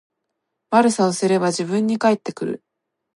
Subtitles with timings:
[0.71, 2.63] 悪さをすれば自分に返ってくる